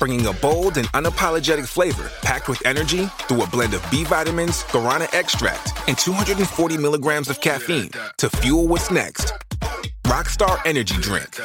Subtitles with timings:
[0.00, 4.56] bringing a bold and unapologetic flavor packed with energy through a blend of B vitamins,
[4.72, 9.26] guarana extract, and 240 milligrams of caffeine to fuel what's next.
[10.12, 11.40] Rockstar Energy Drink.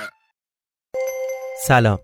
[1.68, 2.00] سلام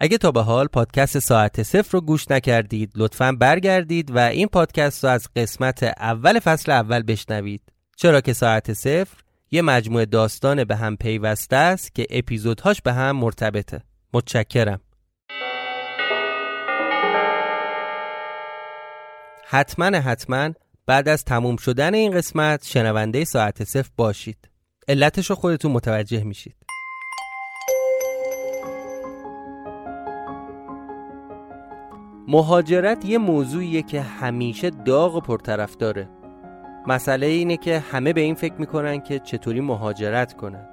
[0.00, 5.04] اگه تا به حال پادکست ساعت صفر رو گوش نکردید لطفا برگردید و این پادکست
[5.04, 7.62] رو از قسمت اول فصل اول بشنوید
[7.96, 9.16] چرا که ساعت صفر
[9.50, 13.82] یه مجموعه داستان به هم پیوسته است که اپیزودهاش به هم مرتبطه
[14.12, 14.80] متشکرم
[19.48, 20.50] حتما حتما
[20.86, 24.48] بعد از تموم شدن این قسمت شنونده ساعت صفر باشید.
[24.88, 26.56] علتش رو خودتون متوجه میشید.
[32.28, 36.08] مهاجرت یه موضوعیه که همیشه داغ و پرطرفداره
[36.86, 40.68] مسئله اینه که همه به این فکر می‌کنن که چطوری مهاجرت کنن.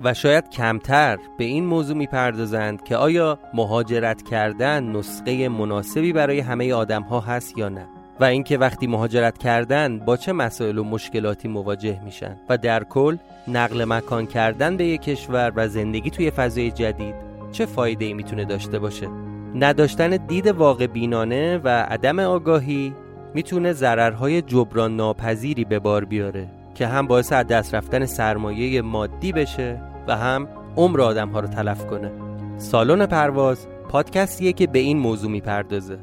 [0.00, 6.74] و شاید کمتر به این موضوع می‌پردازند که آیا مهاجرت کردن نسخه مناسبی برای همه
[6.74, 7.93] آدم ها هست یا نه.
[8.20, 13.16] و اینکه وقتی مهاجرت کردن با چه مسائل و مشکلاتی مواجه میشن و در کل
[13.48, 17.14] نقل مکان کردن به یک کشور و زندگی توی فضای جدید
[17.52, 19.08] چه فایده ای می‌تونه داشته باشه؟
[19.54, 22.94] نداشتن دید واقع بینانه و عدم آگاهی
[23.34, 29.32] می‌تونه ضررهای جبران ناپذیری به بار بیاره که هم باعث از دست رفتن سرمایه مادی
[29.32, 32.10] بشه و هم عمر آدم ها رو تلف کنه.
[32.58, 35.98] سالن پرواز پادکستیه که به این موضوع می‌پردازه.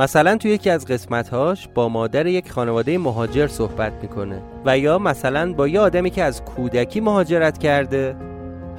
[0.00, 5.52] مثلا توی یکی از قسمتهاش با مادر یک خانواده مهاجر صحبت می‌کنه و یا مثلا
[5.52, 8.16] با یه آدمی که از کودکی مهاجرت کرده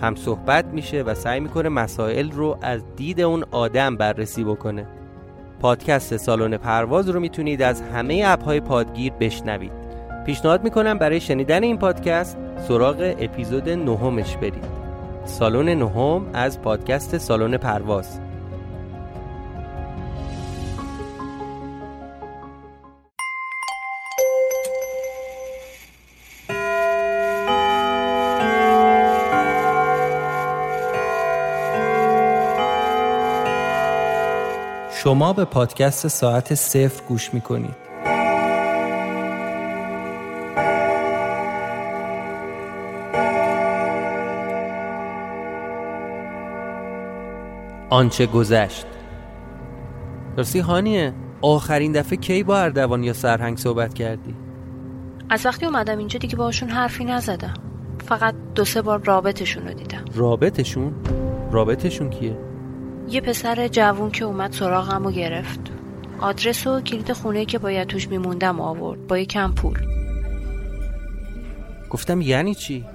[0.01, 4.87] هم صحبت میشه و سعی می‌کنه مسائل رو از دید اون آدم بررسی بکنه.
[5.59, 9.71] پادکست سالن پرواز رو می‌تونید از همه اپهای پادگیر بشنوید.
[10.25, 12.37] پیشنهاد می‌کنم برای شنیدن این پادکست
[12.67, 14.65] سراغ اپیزود نهمش برید.
[15.25, 18.19] سالن نهم از پادکست سالن پرواز.
[35.03, 37.75] شما به پادکست ساعت صفر گوش می‌کنید
[47.89, 48.85] آنچه گذشت
[50.37, 54.35] راستی هانیه آخرین دفعه کی با اردوان یا سرهنگ صحبت کردی؟
[55.29, 57.53] از وقتی اومدم اینجا دیگه باشون حرفی نزدم
[58.07, 60.93] فقط دو سه بار رابطشون رو دیدم رابطشون؟
[61.51, 62.50] رابطشون کیه؟
[63.11, 65.59] یه پسر جوون که اومد سراغم و گرفت
[66.19, 69.79] آدرس و کلید خونه که باید توش میموندم آورد با یه کم پول
[71.89, 72.85] گفتم یعنی چی؟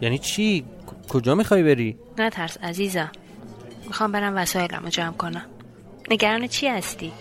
[0.00, 0.64] یعنی چی؟
[1.08, 3.10] کجا می‌خوای بری؟ نترس عزیزم
[3.86, 5.44] می‌خوام برم وسایلم رو جمع کنم
[6.10, 7.12] نگران چی هستی؟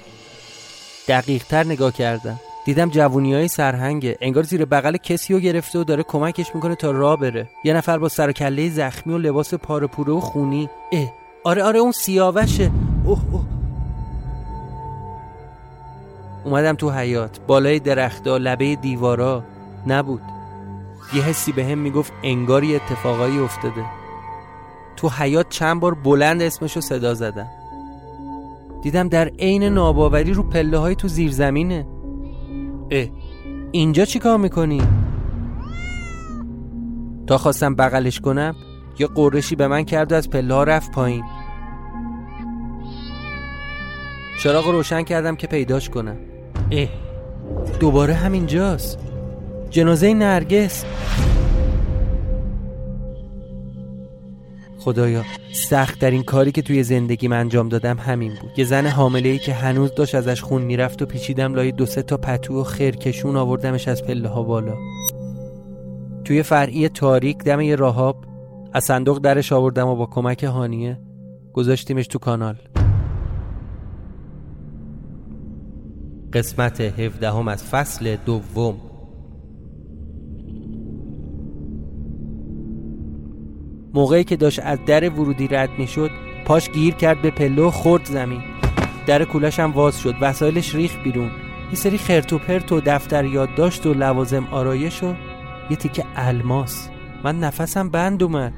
[1.07, 5.83] دقیق تر نگاه کردم دیدم جوونی های سرهنگه انگار زیر بغل کسی رو گرفته و
[5.83, 9.53] داره کمکش می‌کنه تا راه بره یه نفر با سر و کله زخمی و لباس
[9.53, 12.71] پاره و خونی اه آره آره اون سیاوشه.
[13.05, 13.43] اوه اوه.
[16.45, 19.43] اومدم تو حیات بالای درختا لبه دیوارا
[19.87, 20.21] نبود.
[21.13, 23.85] یه حسی به هم می‌گفت انگاری اتفاقایی افتاده.
[24.95, 27.47] تو حیات چند بار بلند اسمشو صدا زدم.
[28.81, 31.87] دیدم در عین ناباوری رو پله های تو زیر زمینه.
[32.91, 33.07] اه
[33.71, 34.81] اینجا چی کار می‌کنی؟
[37.27, 38.55] تا خواستم بغلش کنم
[38.99, 41.23] یه قرشی به من کرد و از پله ها رفت پایین.
[44.39, 46.17] چراغ روشن کردم که پیداش کنم.
[46.71, 46.87] اه
[47.79, 48.99] دوباره همینجاست.
[49.69, 50.85] جنازه نرگس.
[54.79, 55.23] خدایا
[55.53, 58.51] سخت در این کاری که توی زندگیم انجام دادم همین بود.
[58.57, 62.01] یه زن حامله ای که هنوز داشت ازش خون می‌رفت و پیچیدم لای دو سه
[62.01, 64.73] تا پتو و خرکشون آوردمش از پله ها بالا.
[66.25, 68.26] توی فرعی تاریک دم یه راهاب
[68.77, 70.99] از صندوق درش آوردم و با کمک هانیه
[71.53, 72.55] گذاشتیمش تو کانال.
[76.33, 78.75] قسمت هفدهم از فصل دوم.
[83.93, 86.09] موقعی که داشت از در ورودی رد می‌شد
[86.45, 88.41] پاش گیر کرد به پله و خورد زمین.
[89.07, 91.29] در کولش هم واز شد وسایلش ریخ بیرون.
[91.69, 95.13] یه سری خرت و پرت و دفتر یادداشت و لوازم آرایش و
[95.69, 96.89] یه تیکه الماس.
[97.23, 98.53] من نفسم بند اومد.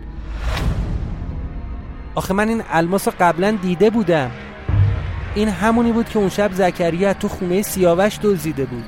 [2.15, 4.31] آخه من این الماس رو قبلا دیده بودم
[5.35, 8.83] این همونی بود که اون شب زکریا تو خونه سیاوش دزدیده بود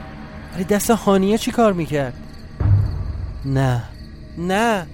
[0.55, 2.13] ولی دست هانیه چی کار می‌کرد
[3.45, 3.83] نه
[4.37, 4.87] نه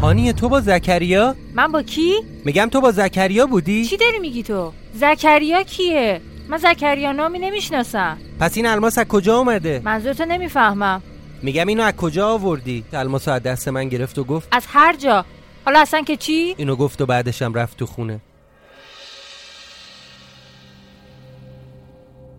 [0.00, 2.14] هانیه تو با زکریا من با کی؟
[2.44, 8.16] میگم تو با زکریا بودی؟ چی داری میگی تو؟ زکریا کیه؟ من زکریا نامی نمی‌شناسم
[8.40, 11.02] پس این الماس از کجا اومده؟ منظورتو نمی‌فهمم
[11.42, 15.24] میگم اینو از کجا آوردی؟ الماس از دست من گرفت و گفت از هر جا
[15.64, 18.20] حالا اصلا که چی؟ اینو گفت و بعدشم رفت تو خونه.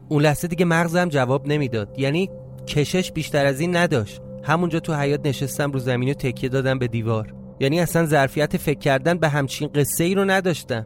[0.09, 1.99] اون لحظه دیگه مغزم جواب نمی‌داد.
[1.99, 2.29] یعنی
[2.67, 4.21] کشش بیشتر از این نداشت.
[4.43, 7.33] همونجا تو حیات نشستم رو زمین و تکیه دادم به دیوار.
[7.59, 10.85] یعنی اصلا ظرفیت فکر کردن به همچین قصه ای رو نداشتم.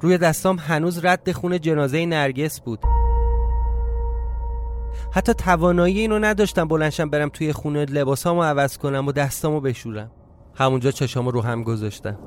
[0.00, 2.78] روی دستام هنوز رد خون جنازه نرگس بود.
[5.12, 10.10] حتی توانایی اینو نداشتم بلنشم برم توی خونه لباسامو عوض کنم و دستامو بشورم.
[10.58, 12.18] همونجا چشامو رو هم گذاشتم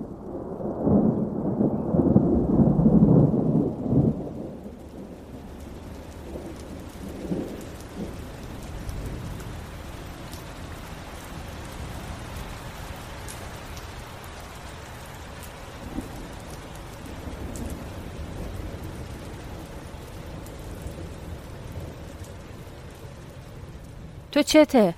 [24.31, 24.93] تو چته؟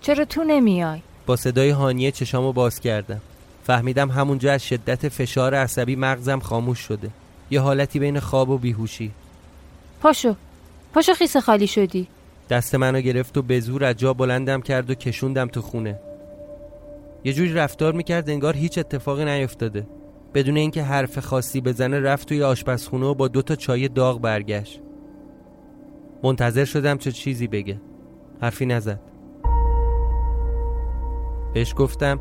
[0.00, 3.20] چرا تو نمیای؟ با صدای هانیه چشامو باز کردم.
[3.64, 7.10] فهمیدم همونجا از شدت فشار عصبی مغزم خاموش شده.
[7.50, 9.10] یه حالتی بین خواب و بیهوشی.
[10.00, 10.34] پاشو.
[10.94, 12.06] پاشو خیس خالی شدی.
[12.50, 15.98] دست منو گرفت و به زور از جا بلندم کرد و کشوندم تو خونه.
[17.24, 19.86] یه جوری رفتار می‌کرد انگار هیچ اتفاقی نیفتاده.
[20.34, 24.80] بدون اینکه حرف خاصی بزنه رفت توی آشپزخونه و با دو تا چای داغ برگشت.
[26.22, 27.80] منتظر شدم چه چیزی بگه.
[28.40, 29.00] حرفی نزد.
[31.56, 32.20] بهش گفتم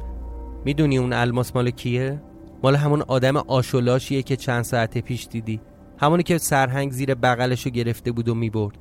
[0.66, 2.22] می‌دونی اون الماس مال کیه؟
[2.64, 5.62] مال همون آدم آشولاشیه که چند ساعت پیش دیدی.
[5.98, 8.78] همونی که سرهنگ زیر بغلشو گرفته بود و می‌برد.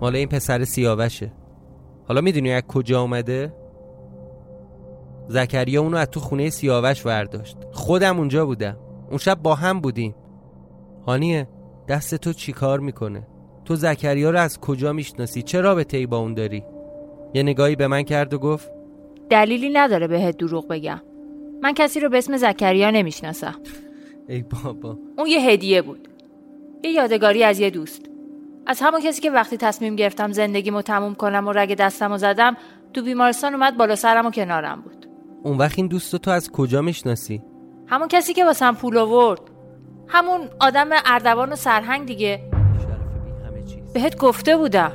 [0.00, 1.32] مال این پسر سیاوشه.
[2.08, 3.54] حالا می‌دونی از کجا اومده؟
[5.28, 7.56] زکریا اونو از تو خونه سیاوش ورداشت.
[7.72, 8.76] خودم اونجا بودم.
[9.08, 10.14] اون شب با هم بودیم.
[11.06, 11.48] هانیه
[11.88, 13.26] دست تو چیکار می‌کنه؟
[13.64, 16.64] تو زکریا رو از کجا می‌شناسی؟ چه رابطه ای با اون داری؟
[17.34, 18.70] یه نگاهی به من کرد و گفت
[19.30, 21.00] دلیلی نداره بهت دروغ بگم.
[21.62, 23.54] من کسی رو به اسم زکریا نمی‌شناسم.
[24.28, 24.98] ای بابا.
[25.18, 26.08] اون یه هدیه بود.
[26.84, 28.02] یه یادگاری از یه دوست.
[28.66, 32.56] از همون کسی که وقتی تصمیم گرفتم زندگیمو تموم کنم و رگ دستمو زدم
[32.92, 35.06] تو بیمارستان اومد بالا سرم و کنارم بود.
[35.42, 37.42] اون وقت این دوست تو از کجا می‌شناسی؟
[37.86, 39.40] همون کسی که واسم پول آورد.
[40.08, 42.50] همون آدم اردوان و سرهنگ دیگه.
[43.94, 44.92] بهت گفته بودم.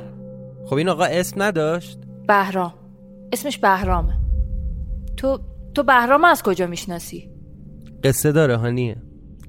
[0.66, 2.74] خب این آقا اسم نداشت؟ بهرام.
[3.32, 4.20] اسمش بهرامه.
[5.16, 5.38] تو
[5.74, 7.30] تو بهرام از کجا می‌شناسی؟
[8.04, 8.96] قصه داره هانیه.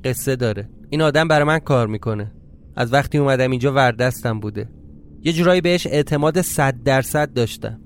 [0.03, 0.69] قصه داره.
[0.89, 2.31] این آدم برای من کار می‌کنه.
[2.75, 4.69] از وقتی اومدم اینجا وردستم بوده.
[5.23, 7.81] یه جورایی بهش اعتماد صد درصد داشتم.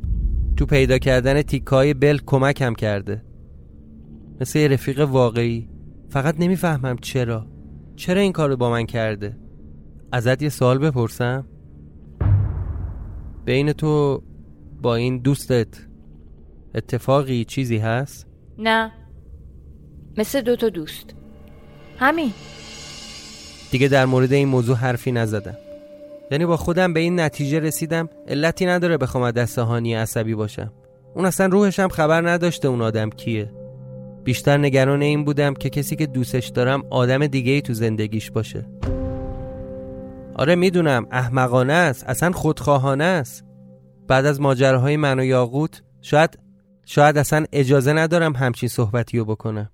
[0.57, 3.23] تو پیدا کردن تیکای بل کمکم کرده.
[4.41, 5.69] مثل یه رفیق واقعی.
[6.09, 7.47] فقط نمی‌فهمم چرا.
[7.95, 9.37] چرا این کارو با من کرده؟
[10.11, 11.45] ازت یه سوال بپرسم.
[13.45, 14.23] بین تو
[14.81, 15.67] با این دوستت
[16.75, 18.91] اتفاقی چیزی هست؟ نه.
[20.17, 21.15] مثل دو تا دوست.
[21.97, 22.31] همین.
[23.71, 25.57] دیگه در مورد این موضوع حرفی نزدم.
[26.31, 30.73] یعنی با خودم به این نتیجه رسیدم علتی نداره بخوام از دست هانی عصبی باشم.
[31.15, 33.51] اون اصلا روحش هم خبر نداشته اون آدم کیه.
[34.23, 38.65] بیشتر نگران این بودم که کسی که دوستش دارم آدم دیگه ای تو زندگیش باشه.
[40.35, 43.48] آره می‌دونم احمقانه است اصلا خودخواهانه است.
[44.09, 46.39] بعد از ماجراهای من و یاقوت شاید
[46.85, 49.69] شاید اصلا اجازه ندارم همچین صحبتی رو بکنم.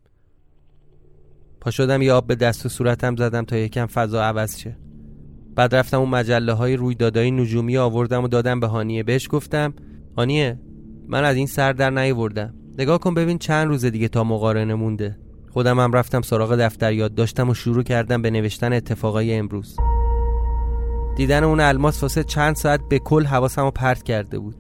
[1.62, 4.77] پا شدم یه آب به دست و صورتم زدم تا یکم فضا عوض شه.
[5.56, 9.04] بعد رفتم اون مجله های رویدادهای نجومی آوردم و دادم به هانیه.
[9.04, 9.74] بهش گفتم
[10.18, 10.60] هانیه
[11.08, 12.54] من از این سر در نیاوردم.
[12.77, 15.18] نگاه کن ببین چند روز دیگه تا مقارنه مونده.
[15.50, 19.77] خودم هم رفتم سراغ دفتر یاد داشتم و شروع کردم به نوشتن اتفاقای امروز.
[21.15, 24.55] دیدن اون الماس واسه چند ساعت به کل حواسمو پرت کرده بود.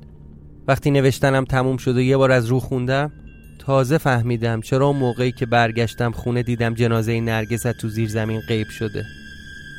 [0.67, 3.11] وقتی نوشتنم تموم شد و یه بار از رو خوندم
[3.59, 8.67] تازه فهمیدم چرا اون موقعی که برگشتم خونه دیدم جنازه نرگس تو زیر زمین غیب
[8.67, 9.03] شده.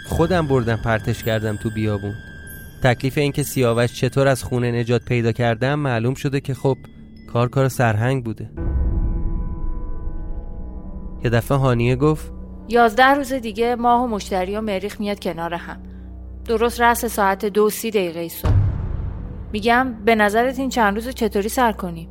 [0.09, 2.15] خودم بردم پرتش کردم تو بیابون.
[2.83, 6.77] تکلیف اینکه سیاوش چطور از خونه نجات پیدا کردم معلوم شده که خب
[7.33, 8.51] کار کار سرهنگ بوده.
[11.25, 12.33] یه دفعه هانیه گفت
[12.69, 15.96] یازده روز دیگه ماه و مشتری و مریخ میاد کنار هم.
[16.49, 18.53] درست رس ساعت دو سی دقیقه صبح.
[19.53, 22.09] میگم به نظرت این چند روز چطوری سر کنیم؟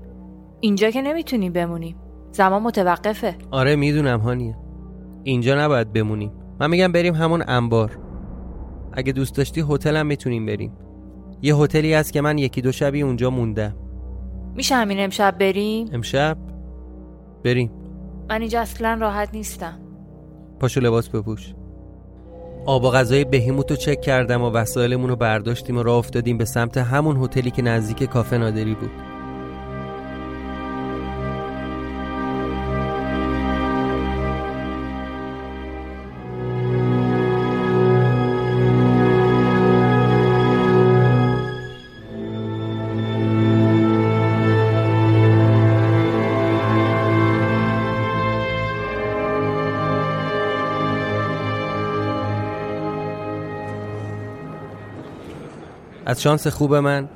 [0.59, 1.95] اینجا که نمی‌تونیم بمونیم.
[2.31, 3.35] زمان متوقفه.
[3.51, 4.57] آره می‌دونم هانیه.
[5.23, 6.31] اینجا نباید بمونیم.
[6.59, 7.99] من میگم بریم همون انبار.
[8.93, 10.73] اگه دوست داشتی هتل هم می‌تونیم بریم.
[11.41, 13.75] یه هتلی هست که من یکی دو شبی اونجا موندم.
[14.55, 16.37] میشه همین امشب بریم؟ امشب؟
[17.43, 17.71] بریم.
[18.29, 19.79] من اینجا اصلا راحت نیستم.
[20.59, 21.53] پاشو لباس بپوش.
[22.65, 26.45] آب و غذای بهیموت رو چک کردم و وسایلمون رو برداشتیم و راه افتادیم به
[26.45, 29.14] سمت همون هتلی که نزدیک کافه نادری بود.
[56.15, 57.09] از شانس خوب من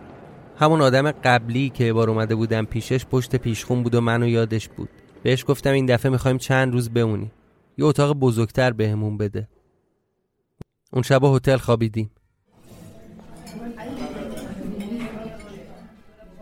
[0.57, 4.89] همون آدم قبلی که بار اومده بودم پیشش پشت پیشخون بود و منو یادش بود.
[5.23, 7.31] بهش گفتم این دفعه می‌خوایم چند روز بمونیم.
[7.77, 9.47] یه اتاق بزرگتر بهمون بده.
[10.93, 12.11] اون شب هتل خوابیدیم.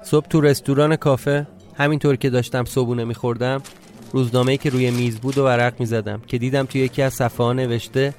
[0.03, 3.61] صبح تو رستوران کافه همینطور که داشتم صبونه میخوردم
[4.13, 8.13] روزنامه‌ای که روی میز بود و ورق می‌زدم که دیدم توی یکی از صفحه نوشته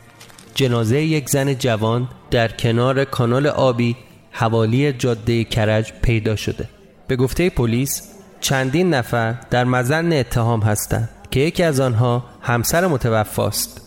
[0.54, 3.96] جنازه یک زن جوان در کنار کانال آبی
[4.30, 6.68] حوالی جاده کرج پیدا شده.
[7.06, 8.02] به گفته پلیس
[8.40, 13.80] چندین نفر در مزن اتهام هستند که یکی از آنها همسر متوفاست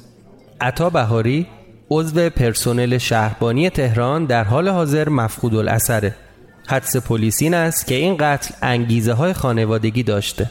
[0.61, 1.47] عطا بهاری
[1.89, 6.15] عضو پرسنل شهربانی تهران در حال حاضر مفقود الاثره.
[6.67, 10.49] حدس پلیس این است که این قتل انگیزه های خانوادگی داشته.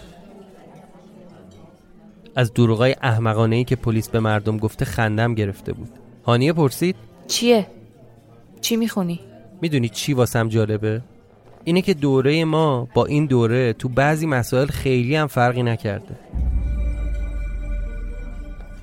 [2.37, 5.91] از دروغای احمقانه ای که پلیس به مردم گفته خندم گرفته بود.
[6.25, 6.97] هانیه پرسید
[7.29, 7.67] چیه؟
[8.61, 9.21] چی می‌خونی؟
[9.63, 11.03] می‌دونی چی واسم جالبه؟
[11.65, 16.19] اینه که دوره ما با این دوره تو بعضی مسائل خیلی هم فرقی نکرده.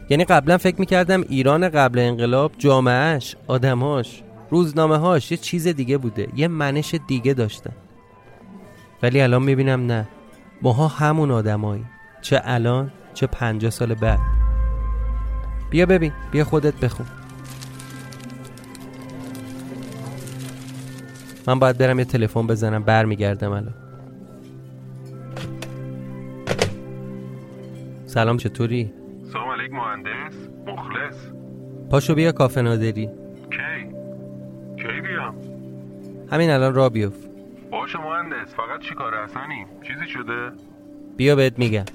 [0.10, 6.28] یعنی قبلا فکر می‌کردم ایران قبل انقلاب جامعهش آدماش روزنامه هاش یه چیز دیگه بوده
[6.36, 7.74] یه منش دیگه داشتن.
[9.04, 10.08] ولی الان می‌بینم نه.
[10.62, 11.86] ماها همون آدمایی.
[12.22, 14.20] چه الان چه پنجاه سال بعد.
[15.70, 17.06] بیا ببین بیا خودت بخون.
[21.48, 23.74] من باید برم یه تلفن بزنم برمیگردم الان.
[28.06, 28.94] سلام چطوری؟
[29.34, 30.36] سلام علیک مهندس.
[30.68, 31.16] مخلص.
[31.92, 33.10] پاشو بیا کافه نادری.
[33.52, 33.88] کی؟
[34.76, 35.36] کی بیام؟
[36.32, 37.16] همین الان را بیوف
[37.72, 38.56] باشه مهندس.
[38.56, 40.52] فقط چی حسنی چیزی شده؟
[41.18, 41.86] بیا بهت میگم.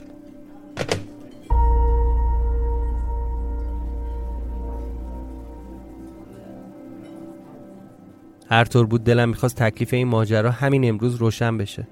[8.53, 11.87] هر طور بود دلم می‌خواست تکلیف این ماجرا همین امروز روشن بشه.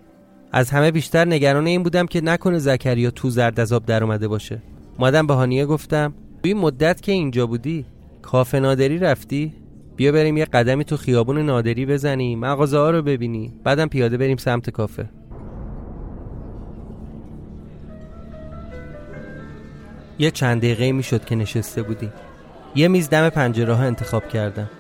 [0.53, 4.29] از همه بیشتر نگران این بودم که نکنه زکریا تو زرد از آب در اومده
[4.29, 4.63] باشه.
[4.99, 7.87] مادم به هانیه گفتم توی مدت که اینجا بودی
[8.23, 9.55] کافه نادری رفتی؟
[9.97, 14.37] بیا بریم یه قدمی تو خیابون نادری بزنی مغازه ها رو ببینی بعدم پیاده بریم
[14.37, 15.09] سمت کافه.
[20.19, 22.13] یه چند دقیقه می‌شد که نشسته بودیم.
[22.75, 24.71] یه میز دم پنجره ها انتخاب کردم.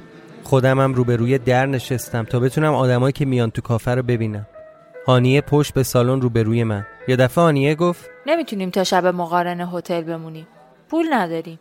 [0.51, 4.47] خودمم روبروی در نشستم تا بتونم آدمایی که میان تو کافه رو ببینم.
[5.07, 6.87] هانیه پشت به سالن روبروی من.
[7.09, 10.47] یه دفعه هانیه گفت نمی‌تونیم تا شب مقارنه هتل بمونیم.
[10.89, 11.59] پول نداریم.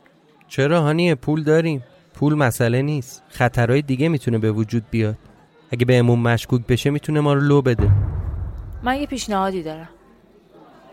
[0.48, 1.84] چرا هانیه؟ پول داریم.
[2.13, 3.24] پول مسئله نیست.
[3.29, 5.15] خطرهای دیگه می‌تونه به وجود بیاد.
[5.72, 7.89] اگه بهمون مشکوک بشه می‌تونه ما رو لو بده.
[8.84, 9.89] من یه پیشنهادی دارم.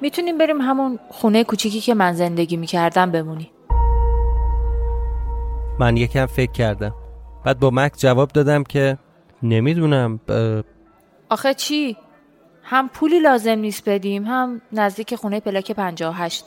[0.01, 3.51] می‌تونیم بریم همون خونه کوچیکی که من زندگی می‌کردم بمونی
[5.79, 6.95] من یکم فکر کردم.
[7.47, 8.99] بعد با مک جواب دادم که
[9.43, 10.21] نمی‌دونم
[11.29, 11.97] آخه چی؟
[12.63, 16.45] هم پولی لازم نیست بدیم هم نزدیک خونه پلاک 58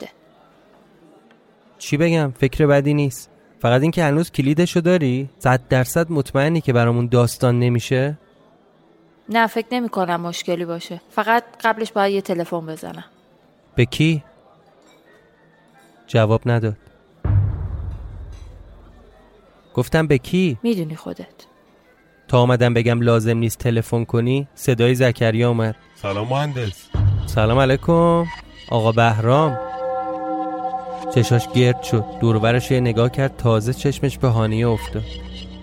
[1.78, 3.30] چی بگم؟ فکر بدی نیست.
[3.60, 8.18] فقط اینکه هنوز کلیدشو داری؟ صد درصد مطمئنی که برامون داستان نمیشه؟
[9.28, 11.00] نه فکر نمی کنم مشکلی باشه.
[11.10, 13.04] فقط قبلش باید یه تلفن بزنم.
[13.74, 14.24] به کی؟
[16.06, 16.89] جواب نداد.
[19.74, 21.46] گفتم به کی؟ می‌دونی خودت.
[22.28, 25.76] تا آمدم بگم لازم نیست تلفن کنی صدای زکریا اومد.
[25.94, 26.88] سلام مهندس.
[27.26, 28.24] سلام علیکم.
[28.70, 29.58] آقا بهرام.
[31.14, 32.04] چشاش گرد شد.
[32.20, 35.04] دورورش یه نگاه کرد تازه چشمش به هانیه افتاد.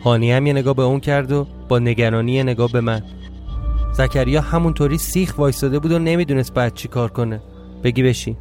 [0.03, 3.01] هانیه هم یه نگاه به اون کرد و با نگرانی یه نگاه به من.
[3.93, 7.41] زکریا همونطوری سیخ وایستاده بود و نمی‌دونست باید چی کار کنه.
[7.83, 8.37] بگی بشین.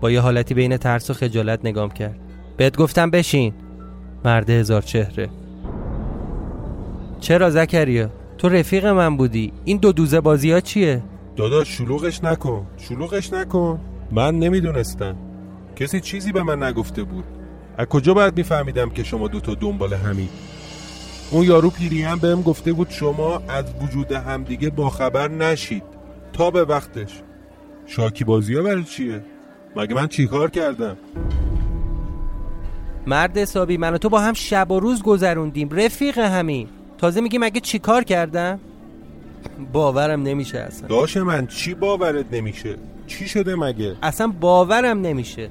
[0.00, 2.20] با یه حالتی بین ترس و خجالت نگام کرد.
[2.56, 3.54] بهت گفتم بشین.
[4.24, 5.28] مرد هزار چهره.
[7.20, 9.52] چرا زکریا؟ تو رفیق من بودی.
[9.64, 11.02] این دو دوزه بازی ها چیه؟
[11.36, 12.66] داداش شلوغش نکن.
[12.76, 13.80] شلوغش نکن.
[14.10, 15.16] من نمی‌دونستم.
[15.76, 17.24] کسی چیزی به من نگفته بود.
[17.76, 20.30] از کجا باید میفهمیدم که شما دوتا دنبال همید
[21.30, 25.82] اون یارو پیری هم بهم گفته بود شما از وجود همدیگه باخبر نشید.
[26.32, 27.22] تا به وقتش.
[27.86, 29.20] شاکی بازی ها برای چیه؟
[29.76, 30.96] مگه من چیکار کردم؟
[33.06, 35.68] مرد حسابی من و تو با هم شب و روز گذروندیم.
[35.72, 36.68] رفیق همین.
[36.98, 38.60] تازه میگی مگه چیکار کردم؟
[39.72, 40.88] باورم نمیشه اصلا.
[40.88, 42.76] داش من چی باورت نمیشه؟
[43.06, 45.50] چی شده مگه؟ اصلا باورم نمیشه.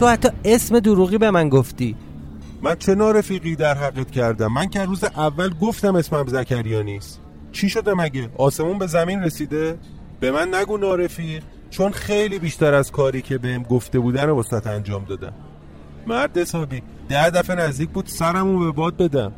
[0.00, 1.96] تو حتی اسم دروغی به من گفتی.
[2.62, 7.20] من چه نارفیقی در حقت کردم؟ من که روز اول گفتم اسمم زکریا نیست.
[7.52, 9.78] چی شده مگه؟ آسمون به زمین رسیده؟
[10.20, 11.42] به من نگو نارفیق.
[11.70, 15.32] چون خیلی بیشتر از کاری که بهم گفته بودن رو انجام دادم.
[16.06, 16.82] مرد حسابی.
[17.08, 19.32] ده دفعه نزدیک بود سرمو به باد بدم.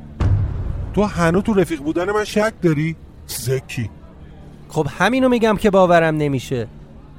[0.94, 2.96] تو هنو تو رفیق بودن من شک داری؟
[3.27, 3.90] زکی.
[4.68, 6.66] خب همینو میگم که باورم نمیشه.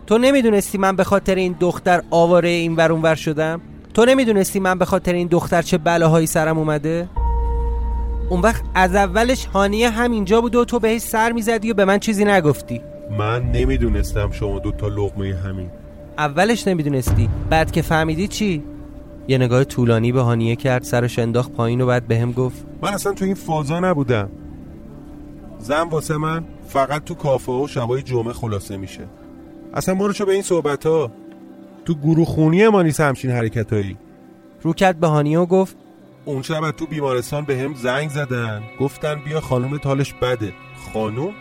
[0.08, 3.62] تو نمی‌دونستی من به خاطر این دختر آواره این ور ور شدم؟
[3.94, 7.10] تو نمی‌دونستی من به خاطر این دختر چه بلاهایی سرم اومده؟
[8.30, 12.00] اون وقت از اولش هانیه همینجا بود و تو بهش سر می‌زدی و به من
[12.00, 12.82] چیزی نگفتی.
[13.18, 15.70] من نمی‌دونستم شما دو تا لغمه همین.
[16.18, 17.30] اولش نمی‌دونستی.
[17.50, 18.64] بعد که فهمیدی چی؟
[19.28, 23.14] یه نگاه طولانی به هانیه کرد سرش انداخت پایین و بعد بهم گفت من اصلا
[23.14, 24.30] تو این فازا نبودم.
[25.60, 29.08] زن واسه من فقط تو کافه و شبای جمعه خلاصه میشه.
[29.74, 31.12] اصلا برو به این صحبت ها
[31.86, 33.98] تو گروه خونی ما نیست همچین حرکت هایی
[34.62, 35.78] رو کرد به هانیه و گفت
[36.26, 38.64] اون شب تو بیمارستان به هم زنگ زدن.
[38.80, 40.54] گفتن بیا خانوم تالش بده.
[40.94, 41.34] خانوم؟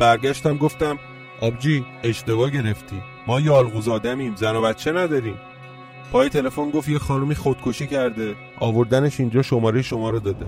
[0.00, 0.98] برگشتم گفتم
[1.40, 2.96] آبجی اشتباه گرفتی.
[3.26, 5.36] ما یالغوز آدمیم زن و بچه نداریم.
[6.12, 8.34] پای تلفن گفت یه خانومی خودکشی کرده.
[8.60, 10.46] آوردنش اینجا شماره شما رو داده.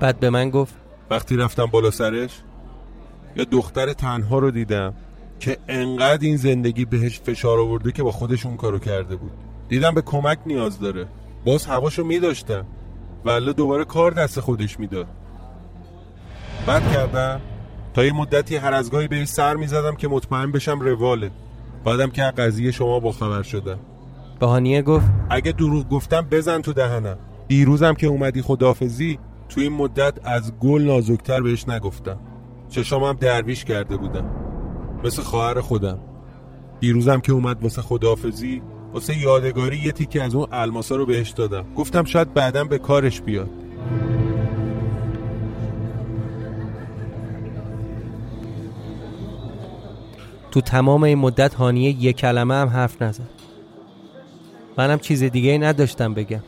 [0.00, 0.74] بعد به من گفت
[1.10, 2.30] وقتی رفتم بالا سرش
[3.36, 4.94] یا دختر تنها رو دیدم
[5.40, 9.30] که انقدر این زندگی بهش فشار آورده که با خودش اون کارو کرده بود.
[9.68, 11.06] دیدم به کمک نیاز داره.
[11.44, 12.66] باز هواشو میداشتم.
[13.24, 15.06] ولی دوباره کار دست خودش می‌داد.
[16.66, 17.40] بعد کردم.
[17.94, 21.30] تا یه مدتی هر از گاهی بهش سر می‌زدم که مطمئن بشم رواله
[21.84, 23.78] بعدم که قضیه شما با خبر شدم.
[24.42, 27.18] بهانیه گفت اگه دروغ گفتم بزن تو دهنم.
[27.48, 32.18] دیروزم که اومدی خدافزی تو این مدت از گل نازکتر بهش نگفتم.
[32.68, 34.30] چشامم درویش کرده بودم.
[35.04, 35.98] مثل خواهر خودم.
[36.80, 38.62] دیروزم که اومد واسه خدافزی
[38.94, 41.64] واسه یادگاری یه تیکه از اون الماسا رو بهش دادم.
[41.76, 43.50] گفتم شاید بعدم به کارش بیاد.
[50.50, 53.41] تو تمام این مدت هانیه یک کلمه هم حرف نزد.
[54.78, 56.42] منم چیز دیگه ای نداشتم بگم.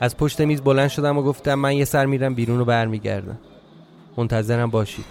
[0.00, 3.38] از پشت میز بلند شدم و گفتم من یه سر میرم بیرون و برمیگردم.
[4.16, 5.04] منتظرم باشید.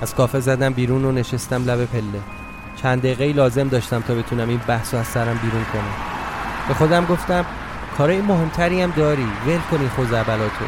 [0.00, 2.20] از کافه زدم بیرون و نشستم لب پله.
[2.82, 5.94] چند دقیقه لازم داشتم تا بتونم این بحث از سرم بیرون کنم.
[6.68, 7.44] به خودم گفتم
[7.98, 10.64] کارای مهمتری هم داری ول کنی خوزعبلاتو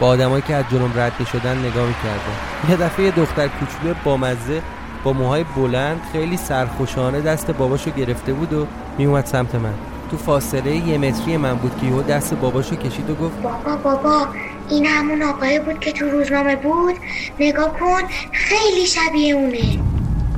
[0.00, 2.70] با آدمایی که از جلوم رد شدن نگاه می‌کردم.
[2.70, 4.62] یه دفعه دختر کوچولو با مزه
[5.04, 8.66] با موهای بلند خیلی سرخوشانه دست باباشو گرفته بود و
[8.98, 9.74] میومد سمت من.
[10.10, 14.26] تو فاصله یه متری من بود که یهو دست باباشو کشید و گفت بابا بابا
[14.70, 16.94] این همون آقای بود که تو روزنامه بود؟
[17.40, 19.78] نگاه کن خیلی شبیه اونه.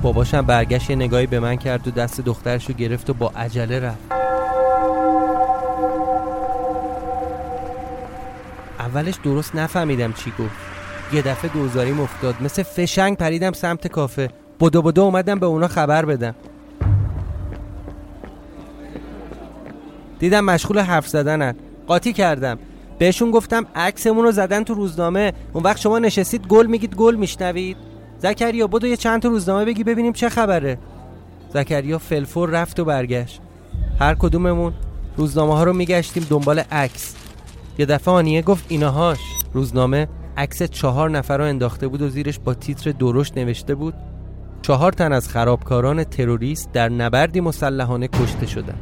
[0.03, 3.81] باباشم برگشت یه نگاهی به من کرد و دست دخترش رو گرفت و با عجله
[3.81, 4.13] رفت.
[8.79, 10.57] اولش درست نفهمیدم چی گفت.
[11.13, 12.35] یه دفعه دوزاریم افتاد.
[12.41, 14.31] مثل فشنگ پریدم سمت کافه.
[14.63, 16.35] بدو بدو اومدم به اونا خبر بدم.
[20.19, 21.55] دیدم مشغول حرف زدنن.
[21.87, 22.59] قاطی کردم.
[22.99, 25.33] بهشون گفتم عکسمون رو زدن تو روزنامه.
[25.53, 27.77] اون وقت شما نشستید گل میگید گل میشنوید.
[28.19, 30.79] زکریا بدو یه چند تا روزنامه بگی ببینیم چه خبره.
[31.55, 33.41] زکریا فلفور رفت و برگشت.
[34.01, 34.73] هر کدوممون
[35.17, 37.15] روزنامه ها رو میگشتیم دنبال عکس.
[37.79, 39.21] یه دفعه آنیه گفت ایناهاش.
[39.53, 43.95] روزنامه عکس چهار نفر رو انداخته بود و زیرش با تیتر درشت نوشته بود.
[44.63, 48.79] چهار تن از خرابکاران تروریست در نبردی مسلحانه کشته شدن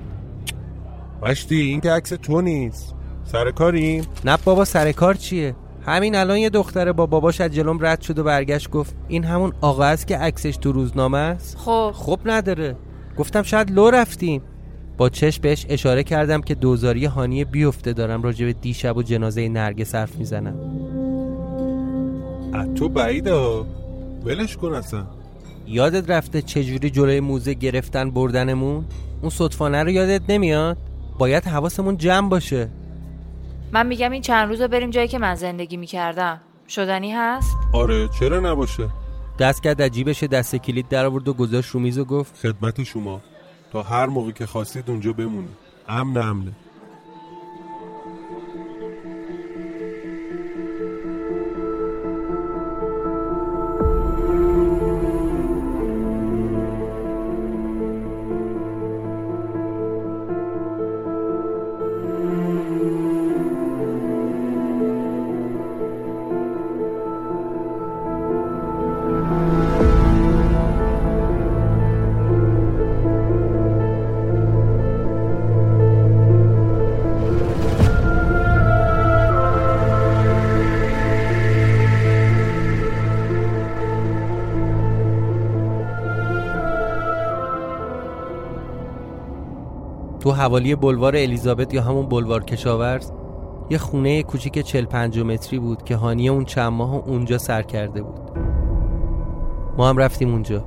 [1.23, 2.95] مشتی این که عکس تو نیست.
[3.25, 4.05] سر کاریم.
[4.25, 5.55] نه بابا سر کار چیه؟
[5.87, 9.53] همین الان یه دختره با باباش از جلوم رد شد و برگشت گفت این همون
[9.61, 11.93] آقا است که عکسش تو روزنامه است؟ خب.
[11.95, 12.77] خب نداره.
[13.19, 14.43] گفتم شاید لو رفتیم.
[14.97, 19.49] با چشم بهش اشاره کردم که دوزاری هانی بیفته دارم راجع به دیشب و جنازه
[19.49, 20.55] نرگس حرف می‌زنم.
[22.53, 23.67] از تو بعیده ها.
[24.25, 25.20] ولش کن اصلا.
[25.71, 28.85] یادت رفته چجوری جلوی موزه گرفتن بردنمون؟
[29.21, 30.79] اون صدفانه رو یادت نمیاد؟
[31.19, 32.69] باید حواسمون جمع باشه.
[33.73, 36.41] من میگم این چند روز رو بریم جایی که من زندگی می‌کردم.
[36.69, 38.89] شدنی هست؟ آره چرا نباشه؟
[39.39, 42.83] دست کرد از جیبش دست کلید در آورد و گذاشت رو میز و گفت خدمت
[42.83, 43.21] شما.
[43.73, 45.57] تا هر موقع که خواستید اونجا بمونید.
[45.89, 46.53] امن امنه
[90.41, 93.13] حوالی بلوار الیزابت یا همون بلوار کشاورز
[93.71, 98.03] یه خونه کوچیک 40 50 متری بود که هانیه اون چند ماه اونجا سر کرده
[98.03, 98.21] بود.
[99.77, 100.65] ما هم رفتیم اونجا.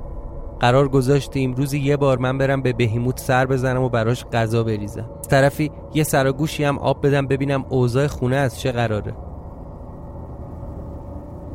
[0.60, 5.10] قرار گذاشتیم روزی یه بار من برم به بهیموت سر بزنم و براش غذا بریزم.
[5.18, 9.14] از طرفی یه سراگوشی هم آب بدم ببینم اوضاع خونه از چه قراره.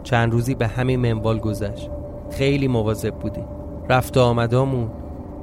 [0.03, 1.89] چند روزی به همین منوال گذشت.
[2.31, 3.45] خیلی مواظب بودیم.
[3.89, 4.91] رفت آمدامون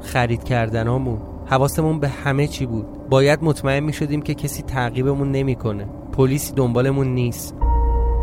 [0.00, 1.35] خرید کردنامون.
[1.46, 2.86] حواسمون به همه چی بود.
[3.10, 5.88] باید مطمئن می شدیم که کسی تعقیبمون نمی‌کنه.
[6.12, 7.56] پلیسی دنبالمون نیست.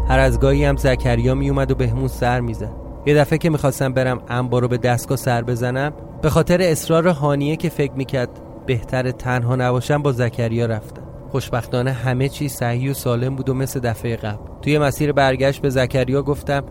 [0.08, 2.72] هر از گاهی هم زکریا می اومد و بهمون سر می‌زد.
[3.06, 7.56] یه دفعه که می‌خواستم برم انبار رو به دستگاه سر بزنم به خاطر اصرار هانیه
[7.56, 8.30] که فکر می‌کرد
[8.66, 11.04] بهتر تنها نباشم با زکریا رفتم.
[11.30, 14.44] خوشبختانه همه چی صحیح و سالم بود و مثل دفعه قبل.
[14.62, 16.64] توی مسیر برگشت به زکریا گفتم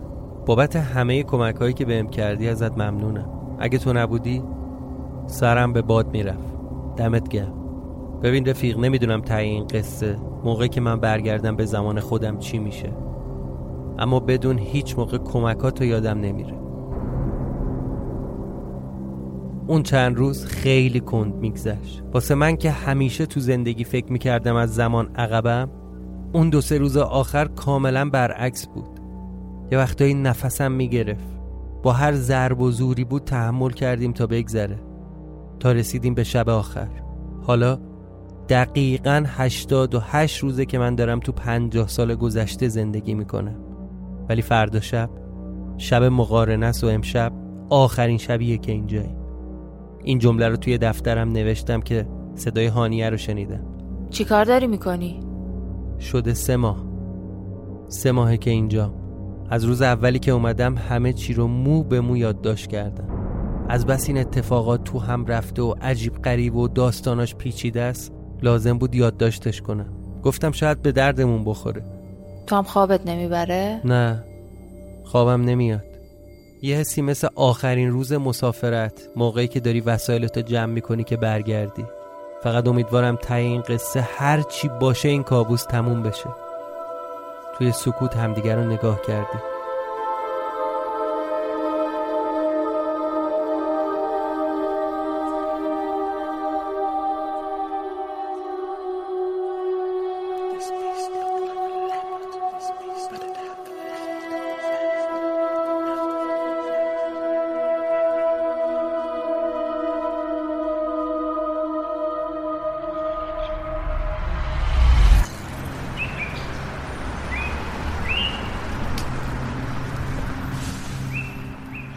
[0.45, 3.29] بابت همه کمک هایی که بهم کردی ازت ممنونم.
[3.59, 4.43] اگه تو نبودی
[5.27, 6.53] سرم به باد می‌رفت.
[6.97, 7.53] دمت گرم.
[8.23, 12.93] ببین رفیق نمی‌دونم تا این قصه موقعی که من برگردم به زمان خودم چی میشه.
[13.99, 16.59] اما بدون هیچ موقع کمکاتو یادم نمیره.
[19.67, 22.03] اون چند روز خیلی کند میگذشت.
[22.13, 25.69] واسه من که همیشه تو زندگی فکر می‌کردم از زمان عقبم
[26.33, 28.99] اون دو سه روز آخر کاملا برعکس بود.
[29.71, 31.39] یه وقتایی نفسم می‌گرفت.
[31.83, 34.79] با هر ضرب و زوری بود تحمل کردیم تا بگذره.
[35.59, 36.89] تا رسیدیم به شب آخر.
[37.41, 37.79] حالا
[38.49, 43.55] دقیقا 88 روزه که من دارم تو پنجاه سال گذشته زندگی می‌کنم.
[44.29, 45.09] ولی فردا شب
[45.77, 47.33] شب مقارنه و امشب
[47.69, 49.15] آخرین شبیه که اینجایی
[50.03, 53.65] این جمله رو توی دفترم نوشتم که صدای هانیه رو شنیدم.
[54.09, 55.19] چی کار داری می‌کنی؟
[55.99, 56.85] شده سه ماه.
[57.87, 58.93] سه ماهه که اینجا
[59.49, 63.22] از روز اولی که اومدم همه چی رو مو به مو یادداشت کردم.
[63.69, 68.77] از بس این اتفاقات تو هم رفته و عجیب قریب و داستاناش پیچیده است لازم
[68.77, 69.93] بود یادداشتش کنم.
[70.23, 71.83] گفتم شاید به دردمون بخوره.
[72.47, 74.23] تو هم خوابت نمی‌بره؟ نه
[75.03, 75.85] خوابم نمیاد.
[76.61, 81.85] یه حسی مثل آخرین روز مسافرت موقعی که داری وسایلتو جمع می‌کنی که برگردی.
[82.43, 86.29] فقط امیدوارم ته این قصه هر چی باشه این کابوس تموم بشه.
[87.57, 89.52] توی سکوت همدیگر رو نگاه کردی.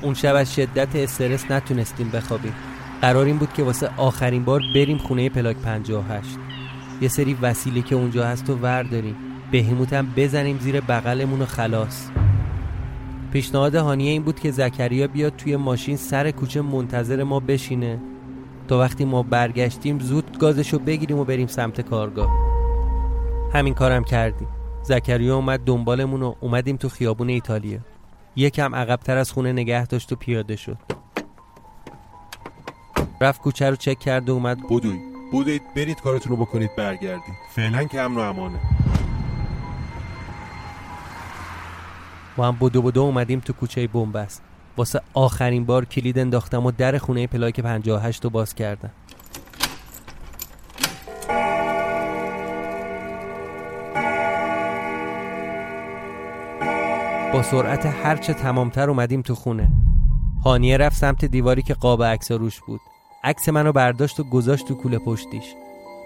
[0.03, 2.55] اون شب از شدت استرس نتونستیم بخوابیم.
[3.01, 6.29] قرار این بود که واسه آخرین بار بریم خونه پلاک 58
[7.01, 9.17] یه سری وسیله که اونجا هست و ورداریم.
[9.51, 12.09] بهیموت هم بزنیم زیر بغلمون و خلاص.
[13.33, 17.99] پیشنهاد هانیه این بود که زکریا بیاد توی ماشین سر کوچه منتظر ما بشینه.
[18.69, 22.31] تا وقتی ما برگشتیم زود گازشو بگیریم و بریم سمت کارگاه.
[23.55, 24.49] همین کارم کردیم.
[24.83, 27.79] زکریا اومد دنبالمون و اومدیم تو خیابون ایتالیا.
[28.37, 30.79] یکم عقبتر از خونه نگه داشت و پیاده شد.
[33.21, 34.59] رفت کوچه رو چک کرد و اومد.
[34.71, 34.99] بدوی
[35.33, 37.35] بودید برید کارتون رو بکنید برگردید.
[37.55, 38.59] فعلا که امن و امانه.
[42.37, 44.43] با هم بدو بدو اومدیم تو کوچه بنبست.
[44.77, 48.91] واسه آخرین بار کلید انداختم و در خونه پلاک 58 رو باز کردم.
[57.37, 59.69] با سرعت هرچه تمامتر اومدیم تو خونه.
[60.45, 62.81] هانیه رفت سمت دیواری که قاب عکس روش بود.
[63.25, 65.45] عکس منو برداشت و گذاشت تو کوله پشتیش.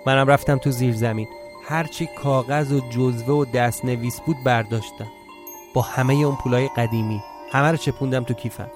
[0.07, 1.27] منم رفتم تو زیر زمین.
[1.65, 5.07] هرچی کاغذ و جزوه و دست نویس بود برداشتم.
[5.75, 7.21] با همه اون پولای قدیمی.
[7.53, 8.71] همه رو چپوندم تو کیفم.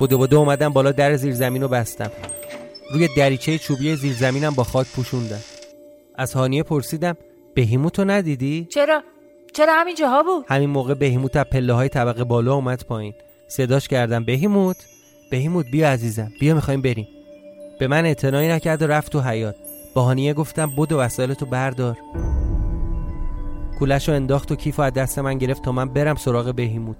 [0.00, 2.10] بدو بدو اومدم بالا در زیر زمین رو بستم.
[2.92, 5.40] روی دریچه چوبی زیر زمینم با خاک پوشوندم.
[6.14, 7.16] از هانیه پرسیدم
[7.54, 9.02] بهیموتو ندیدی؟ چرا؟
[9.52, 13.14] چرا همین جاها بود؟ همین موقع بهیموت از پله های طبقه بالا اومد پایین.
[13.48, 14.76] صداش کردم بهیموت؟
[15.30, 16.32] بهیموت بیا عزیزم.
[16.40, 17.08] بیا می‌خوایم بریم.
[17.78, 19.56] به من اعتنایی نکرد و رفت تو حیات
[19.94, 21.98] با هانیه گفتم بدو وسایلتو بردار.
[23.78, 26.96] کولش رو انداخت و کیف از دست من گرفت تا من برم سراغ بهیموت.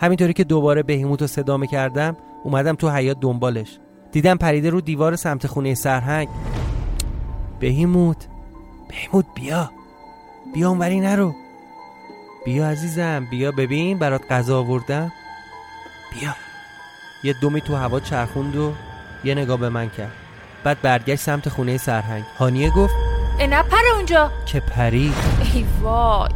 [0.00, 3.78] همینطوری که دوباره بهیموت رو صدا کردم اومدم تو حیات دنبالش.
[4.12, 6.28] دیدم پریده رو دیوار سمت خونه سرهنگ.
[7.60, 8.28] بهیموت
[8.88, 9.70] بهیموت بیا.
[10.54, 11.34] بیا اونوری نرو.
[12.44, 15.12] بیا عزیزم بیا ببین برات غذا آوردم.
[16.12, 16.34] بیا.
[17.22, 18.72] یه دومی تو هوا چرخوند و
[19.24, 20.12] یه نگاه به من کرد.
[20.64, 22.24] بعد برگشت سمت خونه سرهنگ.
[22.38, 22.94] هانیه گفت
[23.48, 24.30] نه پر اونجا.
[24.46, 25.12] که پری؟
[25.54, 26.30] ای وای.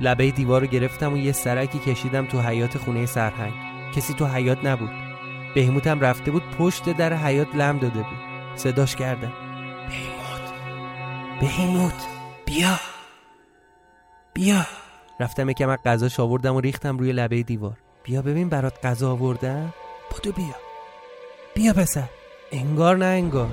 [0.00, 3.52] لبه دیوار رو گرفتم و یه سرکی کشیدم تو حیات خونه سرهنگ.
[3.96, 4.90] کسی تو حیات نبود.
[5.54, 8.18] بهیموتم رفته بود پشت در حیات لم داده بود.
[8.56, 9.32] صداش کردم.
[9.88, 10.52] بهیموت
[11.40, 12.06] بهیموت
[12.46, 12.93] بیا.
[14.34, 14.66] بیا.
[15.20, 17.76] رفتم یکم از غذاش آوردم و ریختم روی لبه دیوار.
[18.04, 19.74] بیا ببین برات غذا آوردم.
[20.10, 20.54] بدو بیا.
[21.54, 22.08] بیا پسر.
[22.52, 23.48] انگار نه انگار.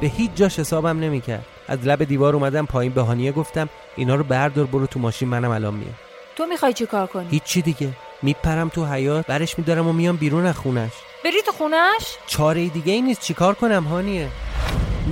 [0.00, 1.46] به هیچ جاش حسابم نمی‌کرد.
[1.68, 5.50] از لب دیوار اومدم پایین به هانیه گفتم اینا رو بردار برو تو ماشین منم
[5.50, 5.94] الان میام.
[6.36, 7.88] تو می‌خوای چی کار کنی؟ هیچی دیگه.
[8.22, 10.92] میپرم تو حیات برش میدارم و میام بیرون از خونش.
[11.24, 13.20] بری تو خونش؟ چاره دیگه ای نیست.
[13.20, 14.28] چیکار کنم هانیه؟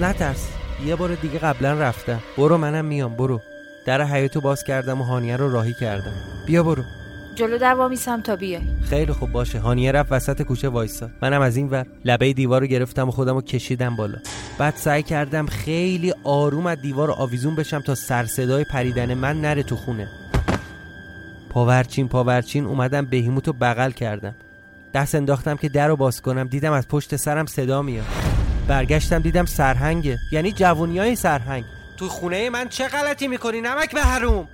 [0.01, 0.49] نترس.
[0.87, 2.23] یه بار دیگه قبلا رفتم.
[2.37, 3.17] برو منم میام.
[3.17, 3.41] برو.
[3.87, 6.13] در حیاتو باز کردم و هانیه رو راهی کردم.
[6.47, 6.83] بیا برو.
[7.35, 8.63] جلو در وامیسم تا بیای.
[8.91, 9.59] خیلی خوب باشه.
[9.59, 13.35] هانیه رفت وسط کوچه وایساد منم از این ور لبه دیوار رو گرفتم و خودم
[13.35, 14.19] رو کشیدم بالا.
[14.59, 19.63] بعد سعی کردم خیلی آروم از دیوار آویزون بشم تا سر صدای پریدن من نره
[19.63, 20.09] تو خونه.
[21.51, 24.35] پاورچین پاورچین اومدم بهیموت رو بغل کردم.
[24.95, 26.47] دست انداختم که در رو باز کنم.
[26.49, 28.07] دیدم از پشت سرم صدا میاد.
[28.69, 30.19] برگشتم دیدم سرهنگه.
[30.33, 31.65] یعنی جوونیای سرهنگ.
[31.99, 34.49] تو خونه من چه غلطی می‌کنی نمک به حروم؟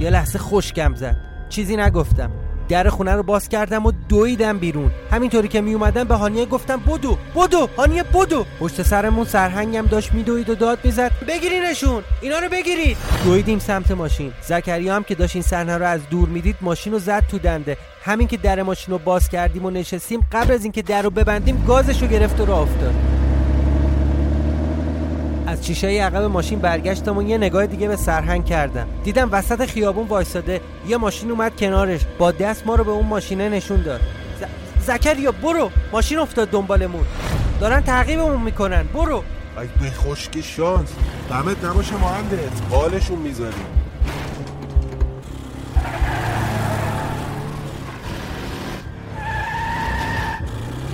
[0.00, 1.16] یه لحظه خوشگم زد.
[1.48, 2.30] چیزی نگفتم.
[2.68, 4.90] در خونه رو باز کردم و دویدم بیرون.
[5.10, 8.44] همینطوری که می اومدم به هانیه گفتم بدو بدو هانیه بدو.
[8.60, 11.12] پشت سرمون سرهنگم داشت میدوید و داد می‌زد.
[11.28, 12.96] بگیرینشون اینا رو بگیرید.
[13.24, 14.32] دویدیم سمت ماشین.
[14.42, 17.76] زکریا هم که داشت این صحنه رو از دور می‌دید ماشین رو زد تو دنده.
[18.04, 21.64] همین که در ماشین رو باز کردیم و نشستیم قبل از اینکه در رو ببندیم
[21.68, 23.19] گازش رو گرفت و راه افتاد.
[25.50, 28.86] از چیشه عقب ماشین برگشتم و یه نگاه دیگه به سرهنگ کردم.
[29.04, 32.00] دیدم وسط خیابون وایساده یه ماشین اومد کنارش.
[32.18, 34.00] با دست ما رو به اون ماشینه نشون داد.
[34.40, 34.44] ز...
[34.86, 35.70] زکریا برو!
[35.92, 37.04] ماشین افتاد دنبالمون.
[37.60, 38.82] دارن تعقیبمون می‌کنن.
[38.82, 39.24] برو!
[39.60, 40.88] ای به خشک شانس.
[41.30, 42.60] دمت نباشه مهندس.
[42.70, 43.64] بالشون می‌ذاریم.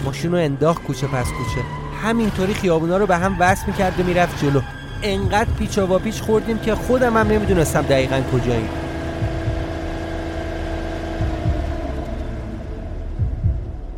[0.05, 1.86] ماشین رو انداخت کوچه پس کوچه.
[2.03, 4.61] همینطوری خیابونا رو به هم وصل می‌کرد و می‌رفت جلو.
[5.03, 8.69] انقدر پیچا پیچ خوردیم که خودم هم نمی‌دونستم دقیقا کجاییم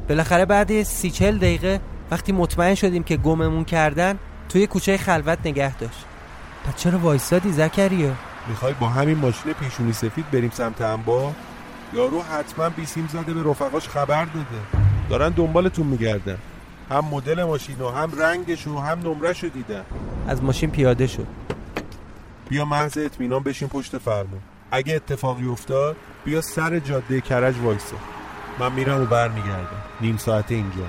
[0.08, 1.80] بالاخره بعد سی چل دقیقه
[2.10, 6.04] وقتی مطمئن شدیم که گممون کردن توی کوچه خلوت نگه داشت.
[6.64, 8.12] پس چرا وایستادی زکریا؟
[8.48, 11.32] می‌خوای با همین ماشین پیشونی سفید بریم سمت انبا؟
[11.94, 14.46] یارو حتما بیسیم زده به رفقاش خبر داده.
[15.10, 16.38] دارن دنبالتون میگردن.
[16.90, 19.84] هم مدل ماشین و هم رنگش و هم نمرش رو دیدن
[20.28, 21.26] از ماشین پیاده شد.
[22.48, 24.40] بیا محض اطمینان بشین پشت فرمون.
[24.70, 27.96] اگه اتفاقی افتاد بیا سر جاده کرج وایسا.
[28.58, 29.82] من میرم و برمیگردم.
[30.00, 30.84] نیم ساعت اینجا.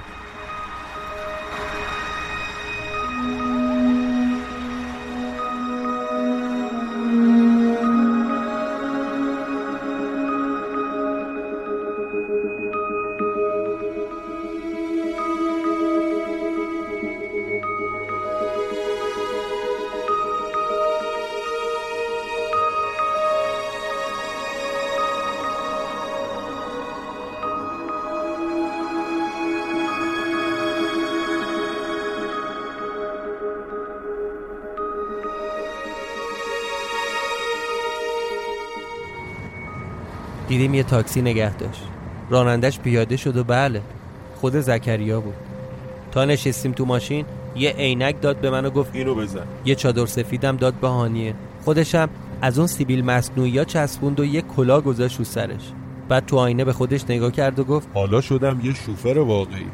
[40.59, 41.81] دیدیم یه تاکسی نگه داشت.
[42.29, 43.81] رانندش پیاده شد و بله
[44.35, 45.33] خود زکریا بود.
[46.11, 49.45] تا نشستیم تو ماشین یه عینک داد به من و گفت اینو بزن.
[49.65, 51.33] یه چادر سفیدم داد به هانیه.
[51.65, 52.09] خودشم
[52.41, 55.71] از اون سیبیل مصنوعی ها چسبوند و یه کلا گذاشت رو سرش.
[56.09, 59.67] بعد تو آینه به خودش نگاه کرد و گفت حالا شدم یه شوفر واقعی.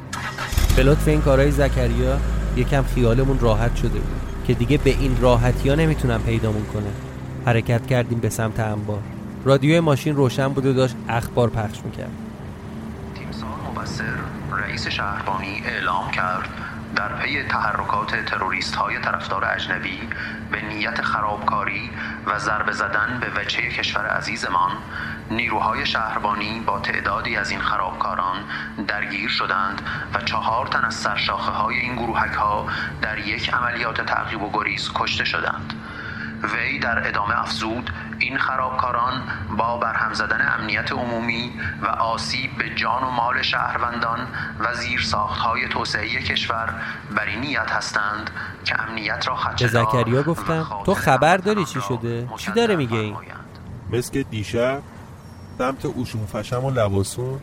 [0.75, 2.17] به لطف این کارهای زکریا
[2.57, 6.89] یکم خیالمون راحت شده بود که دیگه به این راحتی ها نمی‌تونم پیدامون کنه
[7.45, 9.14] حرکت کردیم به سمت انبار.
[9.45, 12.11] رادیو ماشین روشن بود و داشت اخبار پخش می‌کرد.
[13.15, 14.13] تیمسار مبصر
[14.51, 16.49] رئیس شهربانی اعلام کرد
[16.95, 19.99] در پی تحرکات تروریست های طرفدار اجنبی
[20.51, 21.89] به نیت خرابکاری
[22.25, 24.71] و ضربه زدن به وجه کشور عزیزمان
[25.31, 28.37] نیروهای شهربانی با تعدادی از این خرابکاران
[28.87, 29.81] درگیر شدند
[30.13, 32.67] و چهار تن از سرشاخه های این گروهک ها
[33.01, 35.73] در یک عملیات تعقیب و گریز کشته شدند.
[36.43, 39.21] وی در ادامه افزود این خرابکاران
[39.57, 44.19] با برهم زدن امنیت عمومی و آسیب به جان و مال شهروندان
[44.59, 46.73] و زیرساختهای توسعه کشور
[47.15, 48.29] بر این نیت هستند
[48.65, 52.97] که امنیت را به خدشه‌دار زکریا گفتم تو خبر داری چی شده؟ چی داره میگه
[52.97, 53.15] این؟
[53.91, 54.81] مثل که دیشب
[55.57, 57.39] سمت اوشون فشم و لباسون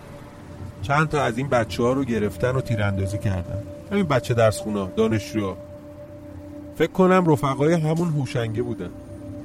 [0.83, 4.87] چند تا از این بچه ها رو گرفتن و تیراندازی کردن همین بچه درس خونا
[4.87, 5.57] دانشجو
[6.83, 8.90] فکر کنم رفقای همون هوشنگه بودن.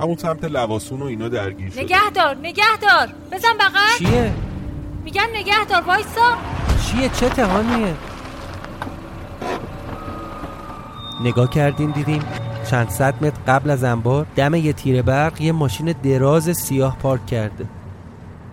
[0.01, 1.83] همون سمت لواسون و اینا درگیر شدن.
[1.83, 3.97] نگه دار نگه دار بزن بغل.
[3.97, 4.33] چیه؟
[5.05, 6.37] میگم نگه دار وایسا.
[6.85, 7.93] چیه؟ چه تهانیه؟
[11.23, 12.23] نگاه کردیم دیدیم
[12.69, 17.25] چند صد متر قبل از انبار دم یه تیر برق یه ماشین دراز سیاه پارک
[17.25, 17.65] کرده.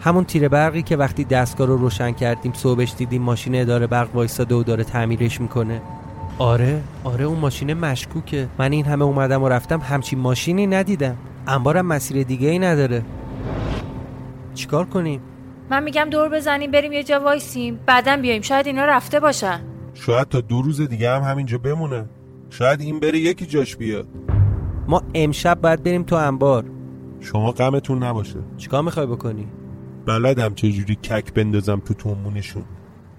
[0.01, 4.55] همون تیر برقی که وقتی دستگاه رو روشن کردیم صبحش دیدیم ماشین اداره برق وایستاده
[4.55, 5.83] و داره تعمیرش می‌کنه.
[6.38, 8.49] آره آره اون ماشین مشکوکه.
[8.59, 11.16] من این همه اومدم و رفتم همچین ماشینی ندیدم.
[11.47, 13.03] انبارم مسیر دیگه ای نداره.
[14.55, 15.20] چیکار کنیم؟
[15.70, 17.81] من میگم دور بزنیم بریم یه جا وایسیم.
[17.87, 18.42] بعدا بیایم.
[18.42, 19.61] شاید اینا رفته باشن.
[19.94, 22.05] شاید تا دو روز دیگه هم همینجا بمونه.
[22.51, 24.07] شاید این بره یکی جاش بیاد.
[24.88, 26.64] ما امشب باید بریم تو انبار.
[27.20, 28.38] شما غمتون نباشه.
[28.57, 29.49] چیکار می‌خوای بکنی؟
[30.07, 32.64] بلدم چجوری کک بندازم تو تومونشون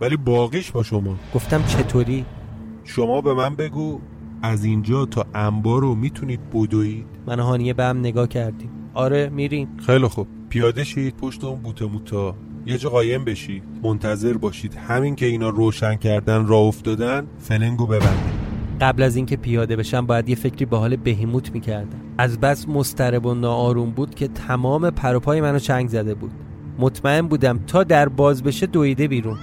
[0.02, 1.16] ولی باقیش با شما.
[1.34, 2.26] گفتم چطوری؟
[2.88, 4.00] شما به من بگو
[4.42, 8.70] از اینجا تا انبار رو می‌تونید بدوید؟ من و هانیه به هم نگاه کردیم.
[8.94, 9.68] آره میریم.
[9.86, 10.28] خیلی خوب.
[10.50, 12.36] پیاده شید پشت اون بوته موتا.
[12.66, 13.64] یه جا قایم بشید.
[13.84, 14.76] منتظر باشید.
[14.76, 18.36] همین که اینا روشن کردن راه افتادن فلنگو ببندید.
[18.82, 22.00] قبل از اینکه پیاده بشم باید یه فکری به حال بهیموت می‌کردم.
[22.18, 26.32] از بس مضطرب و ناآروم بود که تمام پروپای منو چنگ زده بود.
[26.80, 29.38] مطمئن بودم تا در باز بشه دویده بیرون.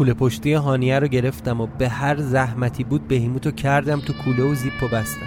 [0.00, 4.54] کوله پشتی هانیه رو گرفتم و به هر زحمتی بود بهیموتو کردم تو کوله و
[4.54, 5.26] زیپ و بستم.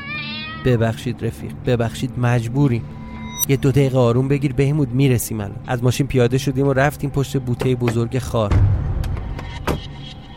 [0.65, 2.83] ببخشید رفیق ببخشید مجبوریم.
[3.49, 5.55] یه دو دقیقه آروم بگیر بهیموت می‌رسیم الان.
[5.67, 8.53] از ماشین پیاده شدیم و رفتیم پشت بوته بزرگ خار.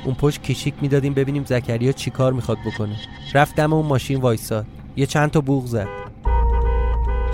[0.04, 2.96] اون پشت کشیک می‌دادیم ببینیم زکریا چی کار می‌خواد بکنه.
[3.34, 4.66] رفتم اون ماشین وایساد.
[4.96, 5.88] یه چند تا بوغ زد.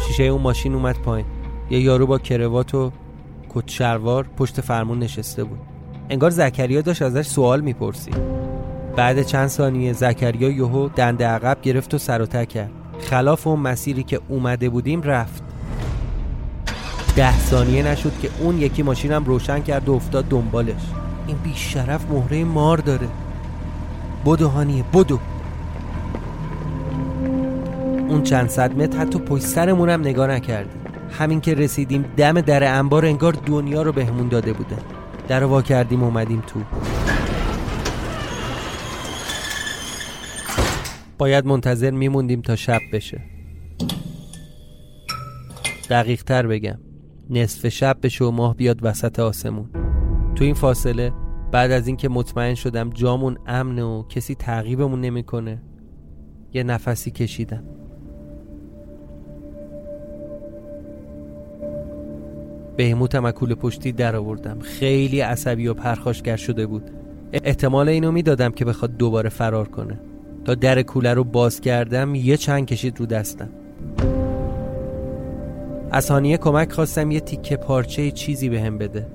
[0.07, 1.27] شیشه اون ماشین اومد پایین.
[1.71, 2.93] یه یارو با کروات و
[3.49, 3.83] کت
[4.37, 5.72] پشت فرمون نشسته بود.
[6.13, 8.17] انگار زکریا داشت ازش سوال می‌پرسید
[8.97, 12.71] بعد چند ثانیه زکریا یهو دنده عقب گرفت و سر و کرد.
[13.11, 15.43] خلاف اون مسیری که اومده بودیم رفت.
[17.17, 20.83] ده ثانیه نشد که اون یکی ماشینم روشن کرد و افتاد دنبالش.
[21.27, 23.09] این بیشرف مهره مار داره.
[24.27, 25.19] بدو هانیه بدو.
[28.09, 30.81] اون چند صد متر حتی پشت سرمونم نگاه نکردیم
[31.19, 34.77] همین که رسیدیم دم در انبار انگار دنیا رو بهمون داده بوده.
[35.29, 36.61] در وا کردیم اومدیم تو.
[41.19, 43.21] باید منتظر میموندیم تا شب بشه.
[45.91, 46.79] دقیق تر بگم
[47.31, 49.71] نصف شب بشه و ماه بیاد وسط آسمون.
[50.35, 51.13] تو این فاصله
[51.53, 55.63] بعد از اینکه مطمئن شدم جامون امنه و کسی تعقیبمون نمی‌کنه
[56.53, 57.65] یه نفسی کشیدم.
[62.77, 66.91] بهموتم از کوله پشتی در آوردم خیلی عصبی و پرخاشگر شده بود.
[67.33, 69.99] احتمال اینو می‌دادم که بخواد دوباره فرار کنه.
[70.45, 73.49] تا در کوله رو باز کردم یه چند کشید رو دستم.
[75.91, 79.07] از هانیه کمک خواستم یه تیکه پارچه چیزی به هم بده.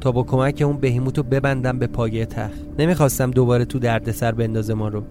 [0.00, 2.60] تا با کمک اون بهیموت رو ببندم به پایه تخت.
[2.78, 5.02] نمی‌خواستم دوباره تو دردسر بندازه ما رو.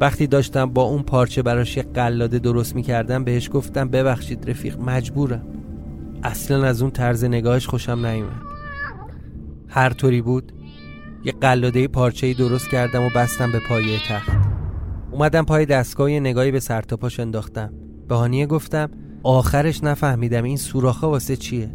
[0.00, 5.42] وقتی داشتم با اون پارچه براش یه قلاده درست می‌کردم بهش گفتم ببخشید رفیق مجبورم.
[6.24, 8.42] اصلا از اون طرز نگاهش خوشم نیومد.
[9.68, 10.52] هر طوری بود
[11.24, 14.30] یه قلاده پارچه درست کردم و بستم به پایه تخت.
[15.10, 17.72] اومدم پای دستگاه یه نگاهی به سرتاپاش انداختم.
[18.08, 18.90] به هانیه گفتم
[19.22, 21.70] آخرش نفهمیدم این سوراخه واسه چیه.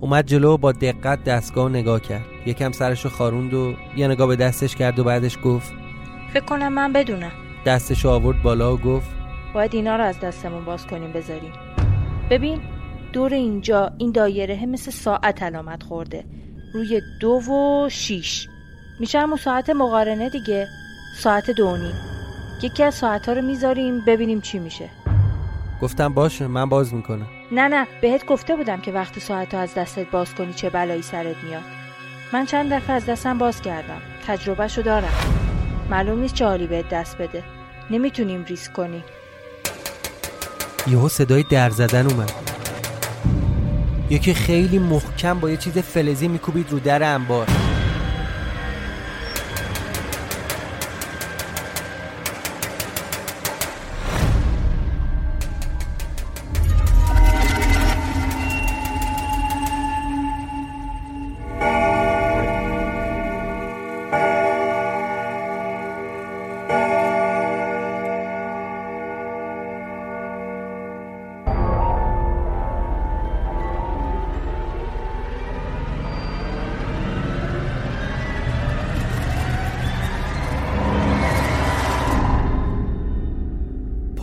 [0.00, 2.24] اومد جلو و با دقت دستگاه نگاه کرد.
[2.46, 5.72] یکم سرشو خاروند و یه نگاه به دستش کرد و بعدش گفت
[6.32, 7.32] فکر کنم من بدونم.
[7.66, 9.10] دستشو آورد بالا و گفت
[9.54, 11.52] باید اینا رو از دستمون باز کنیم بذاریم.
[12.30, 12.60] ببین
[13.14, 16.24] دور اینجا این دایره مثل ساعت علامت خورده.
[16.74, 18.48] روی دو و شیش.
[19.00, 20.66] میشه همون ساعت مقارنه دیگه.
[21.18, 21.94] ساعت دو نیم.
[22.62, 24.88] یکی از ساعت ها رو می‌ذاریم ببینیم چی میشه.
[25.82, 27.26] گفتم باشه من باز می‌کنم.
[27.52, 31.36] نه نه بهت گفته بودم که وقتی ساعت از دستت باز کنی چه بلایی سرت
[31.44, 31.62] میاد.
[32.32, 34.00] من چند دفعه از دستم باز کردم.
[34.26, 35.14] تجربهشو دارم.
[35.90, 37.42] معلوم نیست چه حالی بهت دست بده.
[37.90, 39.04] نمی‌تونیم ریسک کنیم.
[40.86, 42.53] یهو صدای در زدن اومد.
[44.14, 47.73] یکی خیلی محکم با یه چیز فلزی میکوبید رو در انبار.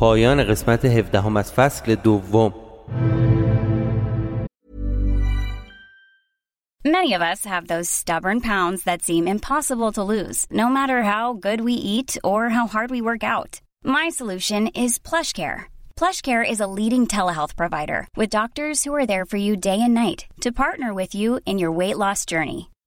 [0.00, 2.54] پایان قسمت 17 از فصل دوم
[6.86, 11.32] Many of us have those stubborn pounds that seem impossible to lose, no matter how
[11.32, 13.60] good we eat or how hard we work out.
[13.82, 15.64] My solution is PlushCare.
[15.96, 19.94] PlushCare is a leading telehealth provider with doctors who are there for you day and
[19.94, 22.69] night to partner with you in your weight loss journey.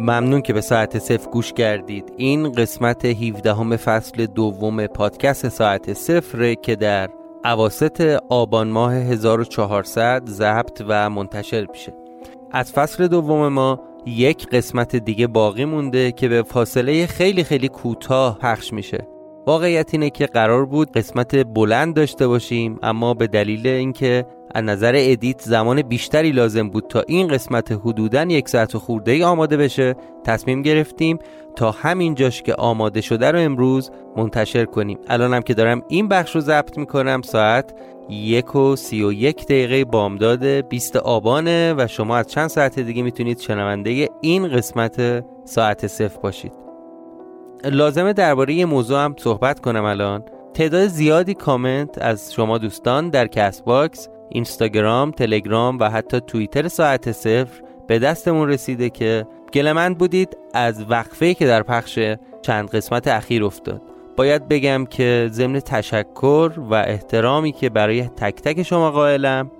[0.00, 2.12] ممنون که به ساعت صفر گوش کردید.
[2.16, 7.08] این قسمت 17 همه فصل دوم پادکست ساعت صفر که در
[7.44, 11.92] عواست آبان ماه 1400 ضبط و منتشر میشه.
[12.50, 18.38] از فصل دوم ما یک قسمت دیگه باقی مونده که به فاصله خیلی خیلی کوتاه
[18.38, 19.06] پخش میشه.
[19.46, 24.92] واقعیت اینه که قرار بود قسمت بلند داشته باشیم اما به دلیل اینکه از نظر
[24.96, 29.56] ادیت زمان بیشتری لازم بود تا این قسمت حدودا یک ساعت و خورده ای آماده
[29.56, 29.94] بشه.
[30.24, 31.18] تصمیم گرفتیم
[31.56, 34.98] تا همین جاش که آماده شده رو امروز منتشر کنیم.
[35.08, 37.74] الانم که دارم این بخش رو ضبط می‌کنم ساعت
[38.08, 43.02] یک و سی و یک دقیقه بامداد 20 آبانه و شما از چند ساعت دیگه
[43.02, 46.52] می‌تونید شنونده این قسمت ساعت صفر باشید.
[47.64, 50.24] لازمه درباره یه موضوع هم صحبت کنم الان.
[50.54, 57.62] تعداد زیادی کامنت از شما دوستان در Castbox اینستاگرام، تلگرام و حتی توییتر ساعت صفر
[57.86, 61.98] به دستمون رسیده که گلمند بودید از وقفه که در پخش
[62.42, 63.82] چند قسمت اخیر افتاد.
[64.16, 69.50] باید بگم که ضمن تشکر و احترامی که برای تک تک شما قائلم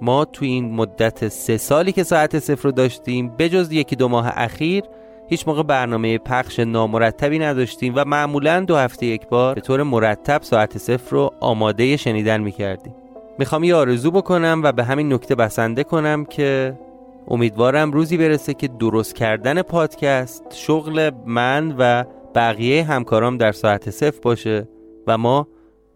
[0.00, 4.32] ما تو این مدت سه سالی که ساعت صفر رو داشتیم بجز یکی دو ماه
[4.34, 4.84] اخیر
[5.28, 10.42] هیچ موقع برنامه پخش نامرتبی نداشتیم و معمولا دو هفته یک بار به طور مرتب
[10.42, 12.94] ساعت صفر رو آماده شنیدن می‌کردیم.
[13.38, 16.78] می‌خوام یه آرزو بکنم و به همین نکته بسنده کنم که
[17.28, 24.20] امیدوارم روزی برسه که درست کردن پادکست شغل من و بقیه همکارام در ساعت صفر
[24.22, 24.68] باشه
[25.06, 25.48] و ما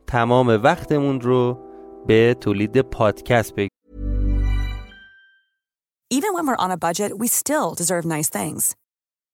[0.07, 1.59] تمام وقتمون رو
[2.07, 3.71] به تولید پادکست بگیریم
[6.13, 8.75] Even when we're on a budget, we still deserve nice things.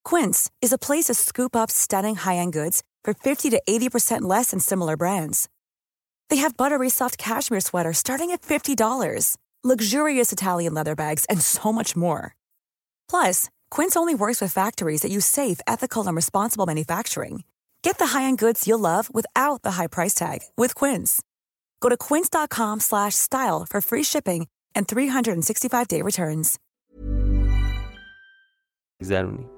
[0.04, 4.50] Quince is a place to scoop up stunning high-end goods for 50 to 80% less
[4.50, 5.48] than similar brands.
[6.29, 11.71] They have buttery soft cashmere sweaters starting at $50, luxurious Italian leather bags, and so
[11.71, 12.35] much more.
[13.09, 17.43] Plus, Quince only works with factories that use safe, ethical, and responsible manufacturing.
[17.83, 21.21] Get the high-end goods you'll love without the high price tag with Quince.
[21.81, 26.59] Go to quince.com/style for free shipping and 365-day returns.
[29.01, 29.49] گذرونیم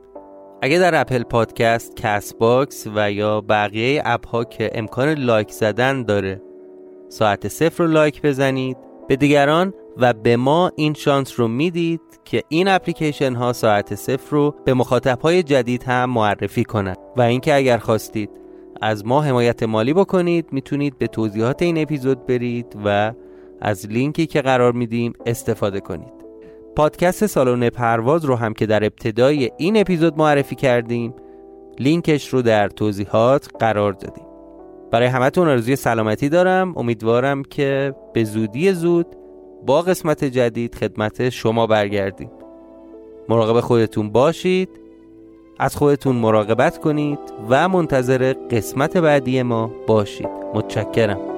[0.61, 6.03] اگه در اپل پادکست، کست باکس و یا بقیه اپ ها که امکان لایک زدن
[6.03, 6.41] داره
[7.08, 8.76] ساعت صفر رو لایک بزنید
[9.08, 14.30] به دیگران و به ما این شانس رو می‌دید که این اپلیکیشن ها ساعت صفر
[14.30, 16.96] رو به مخاطب های جدید هم معرفی کنند.
[17.16, 18.30] و اینکه اگر خواستید
[18.80, 23.12] از ما حمایت مالی بکنید می‌تونید به توضیحات این اپیزود برید و
[23.60, 26.12] از لینکی که قرار میدیم استفاده کنید.
[26.76, 31.14] پادکست سالن پرواز رو هم که در ابتدای این اپیزود معرفی کردیم
[31.78, 34.27] لینکش رو در توضیحات قرار دادیم.
[34.90, 36.78] برای همتون آرزوی سلامتی دارم.
[36.78, 39.06] امیدوارم که به زودی زود
[39.66, 42.30] با قسمت جدید خدمت شما برگردیم.
[43.28, 44.68] مراقب خودتون باشید
[45.58, 47.18] از خودتون مراقبت کنید
[47.48, 50.28] و منتظر قسمت بعدی ما باشید.
[50.54, 51.37] متشکرم.